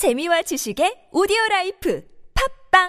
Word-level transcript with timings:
재미와 0.00 0.40
지식의 0.48 1.12
audio 1.12 1.36
life 1.50 2.00
팟빵 2.72 2.88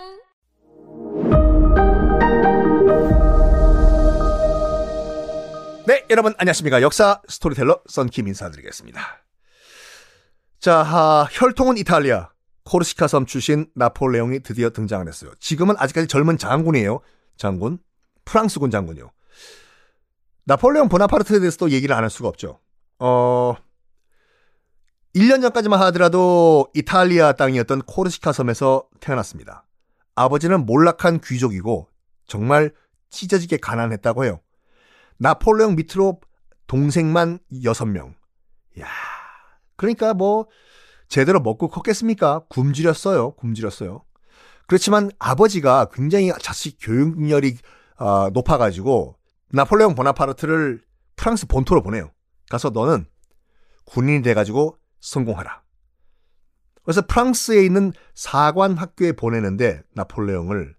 네, 5.88 6.06
여러분 6.10 6.34
안녕하십니까. 6.38 6.82
역사 6.82 7.22
스토리텔러 7.28 7.82
썬킴 7.90 8.30
인사드리겠습니다. 8.30 9.02
자, 10.60 10.84
하, 10.84 11.28
혈통은 11.30 11.78
이탈리아. 11.80 12.30
코르시카 12.64 13.08
섬 13.10 13.26
출신 13.26 13.66
나폴레옹이 13.76 14.40
드디어 14.40 14.70
등장을 14.70 15.06
했어요. 15.06 15.32
지금은 15.42 15.76
아직까지 15.78 16.08
젊은 16.08 16.38
장군이에요. 16.38 17.02
장군. 17.36 17.80
프랑스군 18.24 18.72
장군이요. 18.72 19.12
나폴레옹 20.46 20.88
보나파르트에 20.88 21.40
대해서도 21.40 21.72
얘기를 21.72 21.94
안 21.94 22.04
할 22.04 22.10
수가 22.10 22.30
없죠. 22.30 22.60
어, 23.00 23.56
1년 25.16 25.42
전까지만 25.42 25.82
하더라도 25.82 26.68
이탈리아 26.74 27.34
땅이었던 27.34 27.82
코르시카 27.82 28.32
섬에서 28.32 28.86
태어났습니다. 29.02 29.66
아버지는 30.16 30.66
몰락한 30.66 31.20
귀족이고 31.22 31.90
정말 32.28 32.72
찢어지게 33.10 33.58
가난했다고 33.58 34.24
해요. 34.24 34.40
나폴레옹 35.18 35.76
밑으로 35.76 36.22
동생만 36.68 37.40
6명. 37.52 38.14
야 38.80 38.88
그러니까 39.76 40.14
뭐 40.14 40.48
제대로 41.10 41.42
먹고 41.42 41.68
컸겠습니까? 41.68 42.44
굶주렸어요. 42.48 43.32
굶주렸어요. 43.32 44.06
그렇지만 44.68 45.12
아버지가 45.20 45.90
굉장히 45.92 46.32
자식 46.40 46.78
교육열이 46.80 47.58
어, 47.98 48.30
높아가지고 48.30 49.18
나폴레옹 49.50 49.96
보나파르트를 49.96 50.82
프랑스 51.18 51.48
본토로 51.48 51.82
보내요. 51.82 52.12
가서 52.50 52.70
너는 52.70 53.06
군인이 53.86 54.22
돼가지고 54.22 54.78
성공하라. 55.02 55.64
그래서 56.84 57.02
프랑스에 57.06 57.64
있는 57.64 57.94
사관 58.16 58.78
학교에 58.78 59.12
보내는데 59.12 59.84
나폴레옹을 59.94 60.76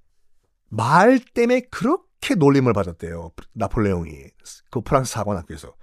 말 0.68 1.20
때문에 1.20 1.60
그렇게 1.70 2.34
놀림을 2.34 2.72
받았대요. 2.72 3.32
나폴레옹이 3.52 4.14
그 4.70 4.80
프랑스 4.80 5.12
사관 5.12 5.36
학교에서 5.36 5.74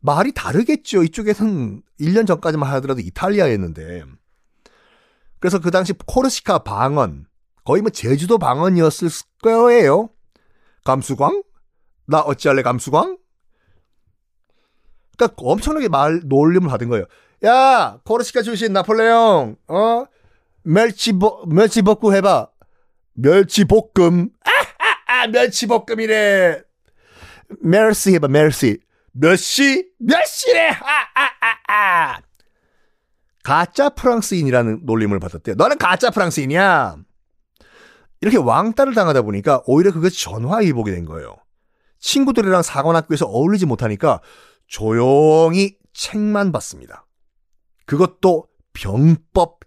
말이 0.00 0.32
다르겠죠. 0.32 1.02
이쪽에서는 1.02 1.82
1년 2.00 2.26
전까지만 2.26 2.72
하더라도 2.74 3.00
이탈리아였는데 3.00 4.04
그래서 5.40 5.58
그 5.60 5.70
당시 5.70 5.92
코르시카 5.92 6.60
방언 6.60 7.26
거의 7.64 7.82
뭐 7.82 7.90
제주도 7.90 8.38
방언이었을 8.38 9.10
거예요. 9.42 10.08
감수광? 10.84 11.42
나 12.06 12.20
어찌할래 12.20 12.62
감수광? 12.62 13.18
그러니까 15.16 15.34
엄청나게 15.36 15.88
말 15.88 16.22
놀림을 16.24 16.68
받은 16.68 16.88
거예요. 16.88 17.04
야, 17.44 17.98
코르시카 18.04 18.42
출신 18.42 18.72
나폴레옹, 18.72 19.56
어? 19.68 20.04
멸치보, 20.62 21.46
멸치볶음 21.46 22.14
해봐. 22.16 22.48
멸치볶음. 23.14 24.30
아, 24.44 24.50
아, 24.50 25.22
아, 25.22 25.26
멸치볶음이래. 25.28 26.62
멸시 27.60 28.14
해봐, 28.14 28.28
멸시. 28.28 28.80
멸시? 29.12 29.88
멸시래! 29.98 30.68
아, 30.70 30.74
아, 31.14 31.28
아, 31.40 31.72
아. 31.72 32.18
가짜 33.42 33.88
프랑스인이라는 33.88 34.80
놀림을 34.84 35.18
받았대요. 35.20 35.54
너는 35.56 35.78
가짜 35.78 36.10
프랑스인이야. 36.10 36.96
이렇게 38.20 38.36
왕따를 38.36 38.94
당하다 38.94 39.22
보니까 39.22 39.62
오히려 39.66 39.92
그것이 39.92 40.22
전화위복이 40.22 40.90
된 40.90 41.04
거예요. 41.04 41.36
친구들이랑 42.00 42.62
사관학교에서 42.62 43.26
어울리지 43.26 43.66
못하니까 43.66 44.20
조용히 44.66 45.76
책만 45.94 46.52
봤습니다. 46.52 47.06
그것도 47.88 48.46
병법 48.74 49.60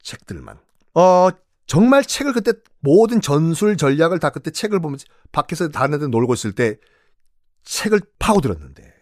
책들만. 0.00 0.60
어, 0.94 1.28
정말 1.66 2.04
책을 2.04 2.32
그때 2.32 2.52
모든 2.78 3.20
전술 3.20 3.76
전략을 3.76 4.20
다 4.20 4.30
그때 4.30 4.52
책을 4.52 4.78
보면서 4.78 5.06
밖에서 5.32 5.68
다른 5.70 5.94
애들 5.94 6.08
놀고 6.10 6.34
있을 6.34 6.52
때 6.52 6.76
책을 7.64 8.00
파고들었는데 8.20 8.94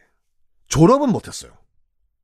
졸업은 0.69 1.11
못했어요. 1.11 1.53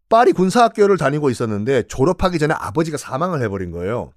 파리 0.09 0.33
군사학교를 0.33 0.97
다니고 0.97 1.29
있었는데 1.29 1.83
졸업하기 1.83 2.39
전에 2.39 2.55
아버지가 2.55 2.97
사망을 2.97 3.43
해버린 3.43 3.71
거예요. 3.71 4.15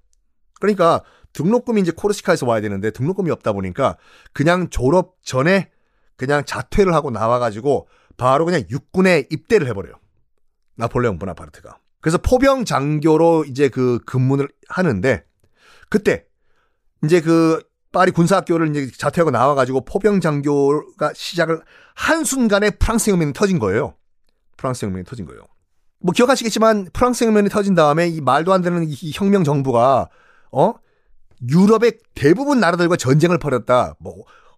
그러니까 0.61 1.03
등록금이 1.33 1.81
이제 1.81 1.91
코르시카에서 1.91 2.45
와야 2.45 2.61
되는데 2.61 2.91
등록금이 2.91 3.29
없다 3.29 3.51
보니까 3.51 3.97
그냥 4.31 4.69
졸업 4.69 5.17
전에 5.21 5.69
그냥 6.15 6.45
자퇴를 6.45 6.93
하고 6.93 7.11
나와가지고 7.11 7.89
바로 8.15 8.45
그냥 8.45 8.63
육군에 8.69 9.27
입대를 9.29 9.67
해버려요. 9.67 9.95
나폴레옹 10.75 11.19
보나파르트가. 11.19 11.77
그래서 12.01 12.17
포병 12.17 12.65
장교로 12.65 13.45
이제 13.45 13.69
그 13.69 13.99
근무를 14.05 14.49
하는데 14.67 15.23
그때 15.89 16.25
이제 17.03 17.21
그 17.21 17.61
파리 17.91 18.11
군사학교를 18.11 18.69
이제 18.69 18.89
자퇴하고 18.97 19.31
나와가지고 19.31 19.85
포병 19.85 20.21
장교가 20.21 21.13
시작을 21.13 21.61
한 21.93 22.23
순간에 22.23 22.71
프랑스 22.71 23.11
혁명이 23.11 23.33
터진 23.33 23.59
거예요. 23.59 23.95
프랑스 24.57 24.85
혁명이 24.85 25.03
터진 25.03 25.25
거예요. 25.25 25.45
뭐 25.99 26.13
기억하시겠지만 26.13 26.89
프랑스 26.93 27.23
혁명이 27.23 27.49
터진 27.49 27.75
다음에 27.75 28.07
이 28.07 28.21
말도 28.21 28.53
안 28.53 28.61
되는 28.61 28.83
이 28.87 29.11
혁명 29.13 29.43
정부가 29.43 30.09
어 30.51 30.73
유럽의 31.47 31.99
대부분 32.15 32.59
나라들과 32.59 32.95
전쟁을 32.95 33.37
벌였다. 33.37 33.95
뭐 33.99 34.15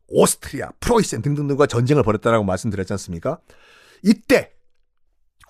오스트리아, 0.07 0.69
프로이센 0.79 1.21
등등등과 1.21 1.65
전쟁을 1.65 2.03
벌였다라고 2.03 2.43
말씀드렸지 2.43 2.93
않습니까? 2.93 3.39
이때 4.03 4.51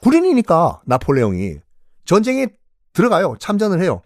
군인이니까 0.02 0.82
나폴레옹이 0.86 1.60
전쟁에 2.06 2.48
들어가요. 2.94 3.36
참전을 3.40 3.82
해요. 3.82 4.02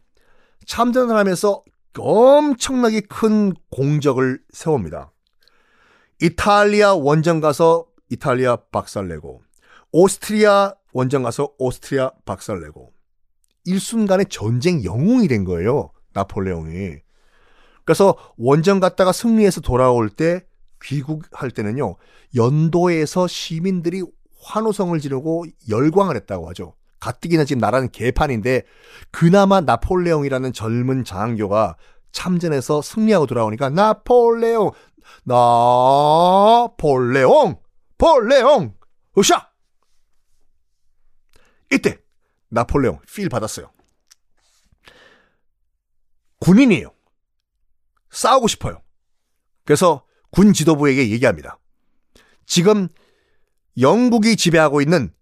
참전을 0.65 1.15
하면서 1.15 1.63
엄청나게 1.97 3.01
큰 3.01 3.53
공적을 3.71 4.39
세웁니다. 4.51 5.11
이탈리아 6.21 6.93
원정 6.93 7.41
가서 7.41 7.87
이탈리아 8.09 8.55
박살내고 8.71 9.41
오스트리아 9.91 10.73
원정 10.93 11.23
가서 11.23 11.53
오스트리아 11.57 12.11
박살내고 12.25 12.93
일순간에 13.65 14.25
전쟁 14.25 14.83
영웅이 14.83 15.27
된 15.27 15.43
거예요. 15.43 15.91
나폴레옹이. 16.13 16.97
그래서 17.83 18.15
원정 18.37 18.79
갔다가 18.79 19.11
승리해서 19.11 19.61
돌아올 19.61 20.09
때 20.09 20.45
귀국할 20.83 21.51
때는요. 21.51 21.97
연도에서 22.35 23.27
시민들이 23.27 24.03
환호성을 24.41 24.99
지르고 24.99 25.45
열광을 25.69 26.15
했다고 26.15 26.49
하죠. 26.49 26.75
가뜩이나 26.99 27.45
지금 27.45 27.59
나라는 27.59 27.89
개판인데 27.91 28.63
그나마 29.11 29.61
나폴레옹이라는 29.61 30.53
젊은 30.53 31.03
장교가 31.03 31.77
참전해서 32.11 32.81
승리하고 32.81 33.27
돌아오니까 33.27 33.69
나폴레옹 33.69 34.71
나폴레옹 36.83 37.59
폴레옹 37.97 38.75
으쌰 39.17 39.51
이때 41.71 41.99
나폴레옹 42.49 42.99
필 43.13 43.29
받았어요. 43.29 43.71
군인이에요. 46.39 46.93
싸우고 48.11 48.47
싶어요. 48.47 48.81
그래서 49.65 50.05
군 50.31 50.53
지도부에게 50.53 51.09
얘기합니다. 51.11 51.59
지금 52.45 52.87
영국이 53.79 54.37
지배하고 54.37 54.81
있는 54.81 55.13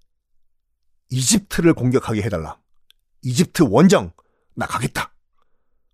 이집트를 1.10 1.74
공격하게 1.74 2.22
해달라. 2.22 2.58
이집트 3.22 3.64
원정 3.70 4.12
나 4.56 4.66
가겠다. 4.66 5.12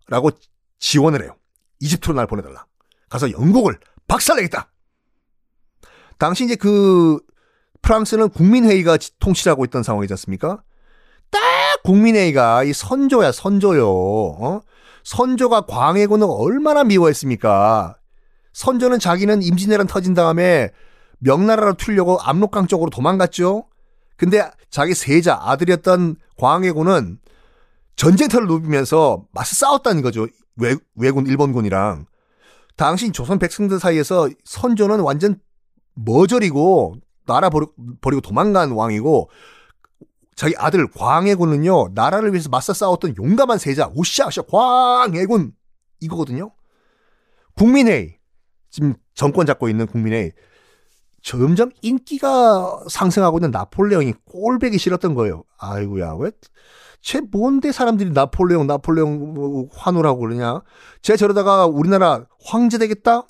라고 0.07 0.31
지원을 0.79 1.23
해요. 1.23 1.35
이집트로 1.79 2.13
날 2.15 2.27
보내달라. 2.27 2.65
가서 3.09 3.31
영국을 3.31 3.79
박살내겠다. 4.07 4.71
당시 6.17 6.45
이제 6.45 6.55
그 6.55 7.19
프랑스는 7.81 8.29
국민회의가 8.29 8.97
통치하고 9.19 9.65
있던 9.65 9.83
상황이지 9.83 10.13
않습니까? 10.13 10.61
딱 11.31 11.41
국민회의가 11.83 12.63
이 12.63 12.73
선조야 12.73 13.31
선조요. 13.31 13.89
어? 13.89 14.61
선조가 15.03 15.61
광해군을 15.61 16.27
얼마나 16.29 16.83
미워했습니까? 16.83 17.95
선조는 18.53 18.99
자기는 18.99 19.41
임진왜란 19.41 19.87
터진 19.87 20.13
다음에 20.13 20.69
명나라로 21.19 21.75
튀려고 21.75 22.19
압록강 22.21 22.67
쪽으로 22.67 22.89
도망갔죠. 22.89 23.65
근데 24.21 24.47
자기 24.69 24.93
세자 24.93 25.35
아들이었던 25.41 26.15
광해군은 26.37 27.17
전쟁터를 27.95 28.47
누비면서 28.47 29.25
맞서 29.31 29.55
싸웠다는 29.55 30.03
거죠. 30.03 30.27
외, 30.57 30.75
외군 30.93 31.25
일본군이랑. 31.25 32.05
당시 32.77 33.11
조선 33.11 33.39
백성들 33.39 33.79
사이에서 33.79 34.29
선조는 34.43 34.99
완전 34.99 35.39
머저리고 35.95 36.97
나라 37.25 37.49
버리고, 37.49 38.21
도망간 38.21 38.73
왕이고 38.73 39.31
자기 40.35 40.53
아들 40.55 40.87
광해군은요 40.87 41.89
나라를 41.95 42.31
위해서 42.31 42.47
맞서 42.49 42.73
싸웠던 42.73 43.15
용감한 43.17 43.57
세자 43.57 43.89
오샤오샤 43.95 44.43
광해군 44.43 45.51
이거거든요. 45.99 46.51
국민회의 47.55 48.19
지금 48.69 48.93
정권 49.15 49.47
잡고 49.47 49.67
있는 49.67 49.87
국민회의 49.87 50.31
점점 51.21 51.71
인기가 51.81 52.83
상승하고 52.89 53.37
있는 53.37 53.51
나폴레옹이 53.51 54.13
꼴배기 54.25 54.77
싫었던 54.77 55.13
거예요. 55.13 55.43
아이고야, 55.57 56.15
왜, 56.19 56.31
쟤 57.01 57.19
뭔데 57.19 57.71
사람들이 57.71 58.11
나폴레옹, 58.11 58.67
나폴레옹 58.67 59.33
뭐 59.33 59.67
환호라고 59.71 60.19
그러냐? 60.19 60.61
쟤 61.01 61.15
저러다가 61.15 61.65
우리나라 61.65 62.25
황제 62.43 62.77
되겠다? 62.77 63.23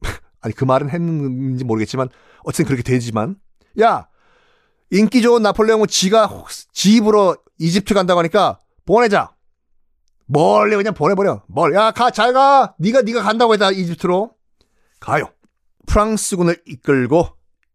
아니, 0.40 0.54
그 0.54 0.64
말은 0.64 0.90
했는지 0.90 1.64
모르겠지만, 1.64 2.08
어쨌든 2.44 2.66
그렇게 2.66 2.82
되지만, 2.82 3.36
야! 3.80 4.08
인기 4.90 5.22
좋은 5.22 5.42
나폴레옹은 5.42 5.86
지가, 5.88 6.44
지 6.72 6.96
입으로 6.96 7.36
이집트 7.58 7.94
간다고 7.94 8.20
하니까, 8.20 8.60
보내자! 8.84 9.34
멀리 10.26 10.76
그냥 10.76 10.94
보내버려. 10.94 11.42
멀, 11.48 11.74
야, 11.74 11.90
가, 11.90 12.10
잘 12.10 12.32
가! 12.32 12.74
니가 12.80 13.02
간다고 13.22 13.54
했다, 13.54 13.70
이집트로. 13.70 14.32
가요. 15.00 15.28
프랑스군을 15.86 16.62
이끌고 16.66 17.28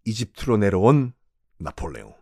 이집트로 0.05 0.57
내려온 0.57 1.13
나폴레옹. 1.59 2.13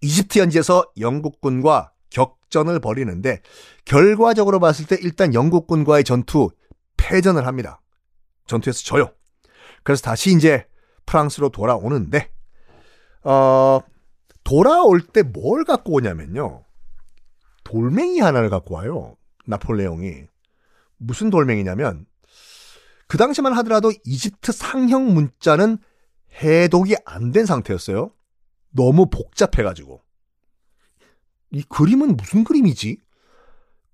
이집트 0.00 0.38
현지에서 0.38 0.84
영국군과 0.98 1.92
격전을 2.10 2.80
벌이는데 2.80 3.42
결과적으로 3.84 4.60
봤을 4.60 4.86
때 4.86 4.96
일단 5.00 5.34
영국군과의 5.34 6.04
전투 6.04 6.50
패전을 6.96 7.46
합니다. 7.46 7.80
전투에서 8.46 8.82
져요. 8.84 9.12
그래서 9.82 10.02
다시 10.02 10.34
이제 10.34 10.66
프랑스로 11.06 11.48
돌아오는데 11.48 12.30
어 13.24 13.80
돌아올 14.44 15.00
때 15.00 15.22
뭘 15.22 15.64
갖고 15.64 15.92
오냐면요. 15.94 16.64
돌멩이 17.64 18.20
하나를 18.20 18.50
갖고 18.50 18.76
와요. 18.76 19.16
나폴레옹이. 19.46 20.24
무슨 20.96 21.30
돌멩이냐면 21.30 22.06
그 23.08 23.16
당시만 23.18 23.52
하더라도 23.54 23.90
이집트 24.04 24.52
상형 24.52 25.14
문자는 25.14 25.78
해독이 26.42 26.94
안 27.04 27.32
된 27.32 27.46
상태였어요. 27.46 28.12
너무 28.70 29.06
복잡해가지고. 29.10 30.02
이 31.50 31.62
그림은 31.68 32.16
무슨 32.16 32.44
그림이지? 32.44 32.98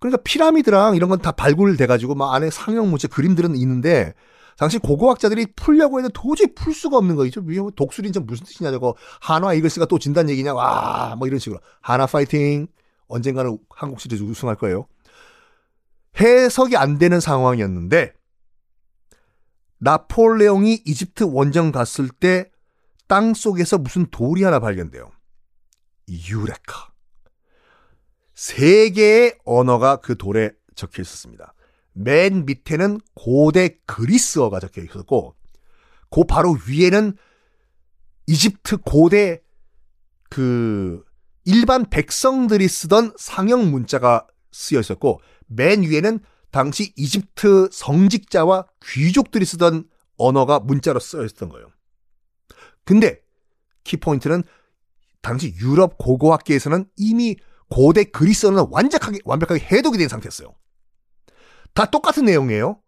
그러니까 0.00 0.20
피라미드랑 0.24 0.96
이런 0.96 1.08
건 1.08 1.20
다 1.22 1.32
발굴돼가지고 1.32 2.14
막 2.16 2.34
안에 2.34 2.50
상형 2.50 2.90
문자 2.90 3.08
그림들은 3.08 3.56
있는데 3.56 4.12
당시 4.58 4.78
고고학자들이 4.78 5.46
풀려고 5.56 5.98
해도 6.00 6.08
도저히 6.10 6.52
풀 6.54 6.74
수가 6.74 6.96
없는 6.98 7.16
거죠. 7.16 7.40
독수리는 7.76 8.26
무슨 8.26 8.44
뜻이냐 8.44 8.70
저거 8.72 8.94
한화 9.20 9.54
이글스가 9.54 9.86
또 9.86 9.98
진단 9.98 10.28
얘기냐 10.28 10.52
와 10.54 11.14
뭐 11.16 11.26
이런 11.28 11.38
식으로 11.38 11.60
한화 11.80 12.06
파이팅 12.06 12.66
언젠가는 13.06 13.56
한국 13.70 14.00
시리즈 14.00 14.22
우승할 14.22 14.56
거예요. 14.56 14.86
해석이 16.20 16.76
안 16.76 16.98
되는 16.98 17.20
상황이었는데 17.20 18.12
나폴레옹이 19.78 20.82
이집트 20.84 21.24
원정 21.24 21.72
갔을 21.72 22.08
때 22.08 22.54
땅 23.08 23.34
속에서 23.34 23.78
무슨 23.78 24.06
돌이 24.10 24.42
하나 24.44 24.58
발견돼요. 24.60 25.10
유레카. 26.08 26.92
세 28.34 28.90
개의 28.90 29.38
언어가 29.44 29.96
그 29.96 30.16
돌에 30.16 30.52
적혀 30.74 31.02
있었습니다. 31.02 31.54
맨 31.92 32.44
밑에는 32.44 33.00
고대 33.14 33.78
그리스어가 33.86 34.58
적혀 34.58 34.82
있었고, 34.82 35.34
그 36.10 36.24
바로 36.24 36.56
위에는 36.66 37.16
이집트 38.26 38.78
고대 38.78 39.40
그 40.30 41.04
일반 41.44 41.88
백성들이 41.88 42.66
쓰던 42.66 43.14
상형 43.16 43.70
문자가 43.70 44.26
쓰여 44.50 44.80
있었고, 44.80 45.20
맨 45.46 45.82
위에는 45.82 46.20
당시 46.54 46.92
이집트 46.94 47.70
성직자와 47.72 48.66
귀족들이 48.80 49.44
쓰던 49.44 49.88
언어가 50.16 50.60
문자로 50.60 51.00
쓰여 51.00 51.24
있었던 51.24 51.48
거예요. 51.48 51.66
근데 52.84 53.20
키포인트는 53.82 54.44
당시 55.20 55.52
유럽 55.60 55.98
고고학계에서는 55.98 56.84
이미 56.94 57.34
고대 57.68 58.04
그리스어는 58.04 58.66
완벽하게, 58.70 59.18
완벽하게 59.24 59.64
해독이 59.64 59.98
된 59.98 60.06
상태였어요. 60.06 60.54
다 61.72 61.86
똑같은 61.86 62.26
내용이에요. 62.26 62.80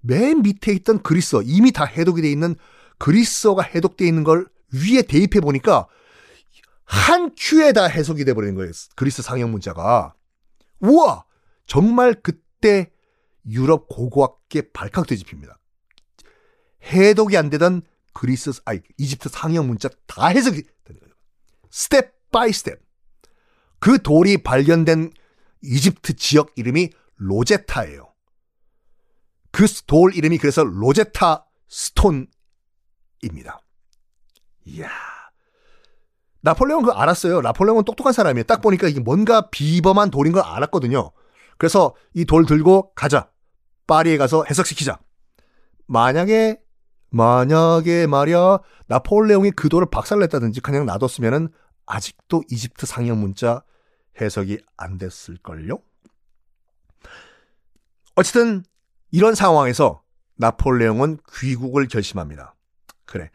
맨 0.00 0.42
밑에 0.42 0.72
있던 0.74 1.02
그리스어, 1.02 1.42
이미 1.42 1.72
다 1.72 1.84
해독이 1.84 2.22
돼 2.22 2.30
있는 2.30 2.54
그리스어가 2.98 3.62
해독되어 3.62 4.06
있는 4.06 4.22
걸 4.22 4.46
위에 4.72 5.02
대입해 5.02 5.40
보니까 5.40 5.88
한 6.84 7.34
큐에 7.36 7.72
다 7.72 7.86
해석이 7.86 8.24
돼버리는 8.24 8.54
거예요. 8.54 8.70
그리스 8.94 9.22
상형 9.22 9.50
문자가. 9.50 10.14
우와! 10.78 11.24
정말 11.66 12.14
그때 12.14 12.92
유럽 13.48 13.88
고고학계 13.88 14.72
발칵 14.72 15.06
뒤집힙니다. 15.06 15.58
해독이 16.84 17.36
안 17.36 17.50
되던 17.50 17.82
그리스, 18.12 18.50
아니, 18.64 18.80
이집트 18.96 19.28
상형 19.28 19.66
문자 19.66 19.88
다 20.06 20.26
해석이 20.26 20.62
되는 20.84 21.00
거예요. 21.00 21.14
Step 21.70 22.30
by 22.30 22.52
step. 22.52 22.80
그 23.78 24.02
돌이 24.02 24.42
발견된 24.42 25.12
이집트 25.62 26.16
지역 26.16 26.52
이름이 26.56 26.90
로제타예요. 27.16 28.12
그 29.50 29.66
돌 29.86 30.14
이름이 30.14 30.38
그래서 30.38 30.62
로제타 30.64 31.46
스톤입니다. 31.68 32.28
이야. 34.66 34.90
나폴레옹 36.40 36.82
그거 36.82 36.92
알았어요. 36.92 37.40
나폴레옹은 37.40 37.84
똑똑한 37.84 38.12
사람이에요. 38.12 38.44
딱 38.44 38.60
보니까 38.60 38.88
이게 38.88 39.00
뭔가 39.00 39.48
비범한 39.50 40.10
돌인 40.10 40.32
걸 40.32 40.42
알았거든요. 40.42 41.10
그래서 41.56 41.94
이 42.14 42.24
돌 42.24 42.46
들고 42.46 42.92
가자. 42.94 43.30
파리에 43.88 44.16
가서 44.16 44.44
해석시키자. 44.48 45.00
만약에 45.88 46.60
만약에 47.10 48.06
말이야 48.06 48.60
나폴레옹이 48.86 49.52
그 49.52 49.68
돌을 49.68 49.88
박살냈다든지 49.90 50.60
그냥 50.60 50.86
놔뒀으면은 50.86 51.48
아직도 51.86 52.44
이집트 52.50 52.86
상형 52.86 53.18
문자 53.18 53.64
해석이 54.20 54.60
안 54.76 54.98
됐을걸요? 54.98 55.78
어쨌든 58.14 58.62
이런 59.10 59.34
상황에서 59.34 60.02
나폴레옹은 60.36 61.18
귀국을 61.34 61.88
결심합니다. 61.88 62.54
그래. 63.06 63.30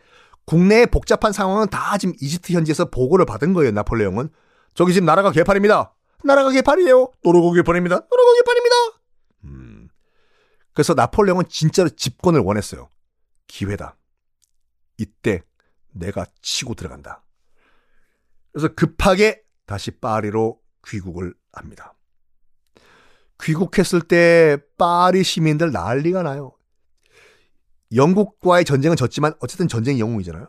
국내의 0.45 0.87
복잡한 0.87 1.31
상황은 1.31 1.67
다 1.69 1.97
지금 1.97 2.13
이집트 2.19 2.53
현지에서 2.53 2.89
보고를 2.89 3.25
받은 3.25 3.53
거예요, 3.53 3.71
나폴레옹은. 3.71 4.29
저기 4.73 4.93
지금 4.93 5.05
나라가 5.05 5.31
개판입니다. 5.31 5.95
나라가 6.23 6.51
개판이에요. 6.51 7.11
노르고 7.23 7.51
개판입니다. 7.53 7.95
노르고 7.95 8.33
개판입니다. 8.39 8.75
음. 10.73 10.75
그래서 10.75 10.93
나폴레옹은 10.93 11.45
진짜로 11.49 11.89
집권을 11.89 12.39
원했어요. 12.41 12.89
기회다. 13.47 13.95
이때 14.97 15.43
내가 15.91 16.25
치고 16.41 16.73
들어간다. 16.75 17.23
그래서 18.51 18.69
급하게 18.69 19.43
다시 19.65 19.91
파리로 19.91 20.59
귀국을 20.87 21.33
합니다. 21.51 21.93
귀국했을 23.41 24.01
때 24.01 24.57
파리 24.77 25.23
시민들 25.23 25.71
난리가 25.71 26.23
나요. 26.23 26.53
영국과의 27.93 28.65
전쟁은 28.65 28.95
졌지만 28.95 29.33
어쨌든 29.39 29.67
전쟁 29.67 29.99
영웅이잖아요. 29.99 30.47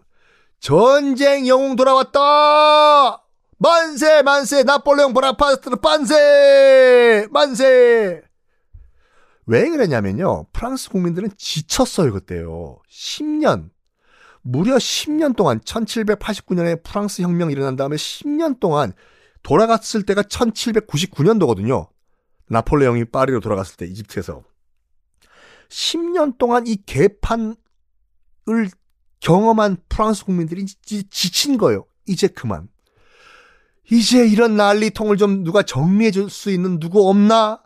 전쟁 0.61 1.47
영웅 1.47 1.77
돌아왔다! 1.77 3.23
만세 3.59 4.23
만세 4.23 4.63
나폴레옹 4.63 5.13
보나파르트 5.13 5.71
만세 5.81 7.27
만세 7.31 8.23
왜 9.47 9.69
그랬냐면요. 9.69 10.47
프랑스 10.53 10.89
국민들은 10.91 11.31
지쳤어요, 11.37 12.13
그때요. 12.13 12.79
10년. 12.91 13.71
무려 14.43 14.77
10년 14.77 15.37
동안 15.37 15.61
1789년에 15.61 16.83
프랑스 16.83 17.23
혁명이 17.23 17.53
일어난 17.53 17.77
다음에 17.77 17.97
10년 17.97 18.61
동안 18.61 18.93
돌아갔을 19.43 20.03
때가 20.05 20.23
1799년도거든요. 20.23 21.89
나폴레옹이 22.49 23.07
파리로 23.07 23.41
돌아갔을 23.41 23.77
때 23.77 23.87
이집트에서 23.87 24.43
10년 25.69 26.37
동안 26.37 26.67
이 26.67 26.77
개판을 26.85 27.57
경험한 29.21 29.79
프랑스 29.89 30.25
국민들이 30.25 30.67
지친 30.67 31.57
거예요. 31.57 31.87
이제 32.07 32.29
그만. 32.29 32.69
이제 33.91 34.27
이런 34.27 34.57
난리통을 34.57 35.17
좀 35.17 35.43
누가 35.43 35.63
정리해 35.63 36.11
줄 36.11 36.29
수 36.29 36.51
있는 36.51 36.79
누구 36.79 37.09
없나? 37.09 37.63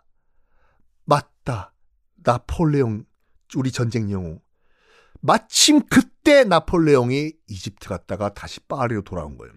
나폴레옹, 2.23 3.05
우리 3.55 3.71
전쟁 3.71 4.11
영웅. 4.11 4.39
마침 5.21 5.85
그때 5.87 6.43
나폴레옹이 6.43 7.33
이집트 7.47 7.89
갔다가 7.89 8.33
다시 8.33 8.59
파리로 8.61 9.01
돌아온 9.01 9.37
거예요. 9.37 9.53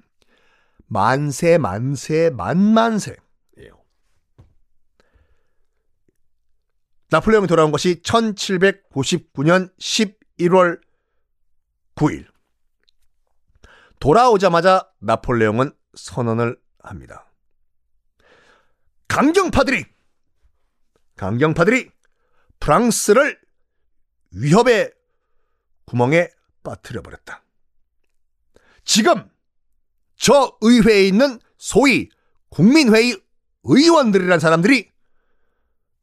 만세, 0.86 1.58
만세, 1.58 2.30
만만세. 2.30 3.16
예요. 3.58 3.82
나폴레옹이 7.10 7.46
돌아온 7.46 7.70
것이 7.70 8.02
1799년 8.02 9.72
11월 9.78 10.80
9일. 11.94 12.26
돌아오자마자 14.00 14.90
나폴레옹은 14.98 15.72
선언을 15.94 16.60
합니다. 16.80 17.26
강경파들이 19.08 19.84
강경파들이 21.16 21.90
프랑스를 22.62 23.40
위협의 24.30 24.92
구멍에 25.84 26.28
빠뜨려 26.62 27.02
버렸다. 27.02 27.42
지금 28.84 29.28
저 30.14 30.56
의회에 30.60 31.08
있는 31.08 31.40
소위 31.58 32.08
국민회의 32.50 33.20
의원들이란 33.64 34.38
사람들이 34.38 34.92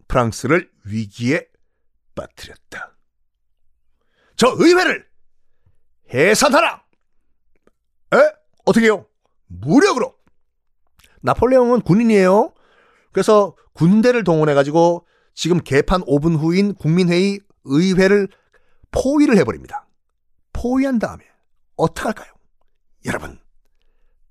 프랑스를 0.10 0.70
위기에 0.84 1.48
빠뜨렸다. 2.14 2.94
저 4.36 4.54
의회를 4.58 5.08
해산하라! 6.14 6.84
에? 8.16 8.18
어떻게요? 8.66 9.08
무력으로! 9.48 10.14
나폴레옹은 11.22 11.82
군인이에요. 11.82 12.54
그래서 13.14 13.56
군대를 13.72 14.26
동원해가지고 14.26 15.08
지금 15.34 15.60
개판 15.60 16.02
5분 16.02 16.38
후인 16.38 16.74
국민회의 16.76 17.40
의회를 17.66 18.28
포위를 18.92 19.38
해버립니다. 19.38 19.88
포위한 20.54 21.00
다음에 21.00 21.24
어떡할까요? 21.78 22.28
여러분, 23.06 23.40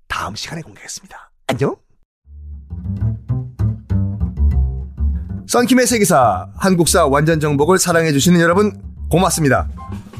다음 0.07 0.35
시간에 0.35 0.61
공개하겠습니다. 0.61 1.31
안녕! 1.47 1.75
썬킴의 5.47 5.87
세계사, 5.87 6.47
한국사 6.57 7.07
완전 7.07 7.39
정복을 7.39 7.79
사랑해주시는 7.79 8.39
여러분, 8.39 8.79
고맙습니다. 9.09 9.67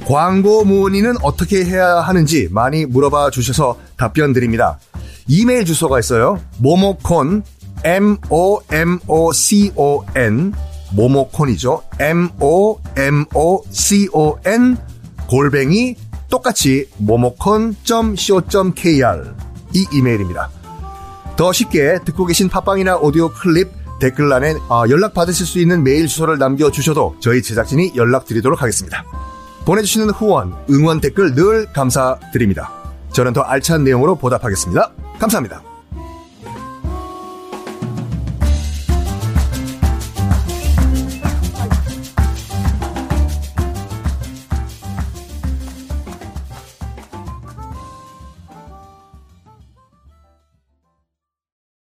광고 0.08 0.66
문의는 0.66 1.18
어떻게 1.22 1.64
해야 1.66 1.98
하는지 2.00 2.48
많이 2.52 2.88
물어봐 2.88 3.30
주셔서 3.30 3.80
답변 3.96 4.34
드립니다. 4.34 4.80
이메일 5.28 5.66
주소가 5.66 6.00
있어요. 6.00 6.42
모모콘, 6.58 7.44
m-o-m-o-c-o-n, 7.84 8.54
모모콘이죠. 10.92 11.84
m-o-m-o-c-o-n, 12.00 12.78
골뱅이, 15.28 15.96
똑같이 16.30 16.88
모모콘.co.kr 16.98 18.16
이 19.74 19.86
이메일입니다. 19.92 20.50
더 21.36 21.52
쉽게 21.54 22.00
듣고 22.06 22.26
계신 22.26 22.50
팟빵이나 22.50 22.98
오디오 22.98 23.30
클립 23.30 23.70
댓글란에 24.00 24.56
아, 24.70 24.84
연락 24.90 25.14
받으실 25.14 25.46
수 25.46 25.60
있는 25.60 25.84
메일 25.84 26.08
주소를 26.08 26.38
남겨주셔도 26.38 27.18
저희 27.20 27.42
제작진이 27.42 27.94
연락드리도록 27.96 28.62
하겠습니다. 28.62 29.04
보내주시는 29.66 30.12
후원, 30.12 30.56
응원 30.70 31.02
댓글 31.02 31.36
늘 31.36 31.66
감사드립니다. 31.74 32.72
저는 33.12 33.34
더 33.34 33.42
알찬 33.42 33.84
내용으로 33.84 34.16
보답하겠습니다. 34.16 34.92
감사합니다. 35.20 35.69